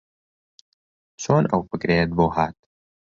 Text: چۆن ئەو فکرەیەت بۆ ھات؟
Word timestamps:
چۆن 1.21 1.43
ئەو 1.51 1.61
فکرەیەت 1.69 2.09
بۆ 2.17 2.25
ھات؟ 2.35 2.55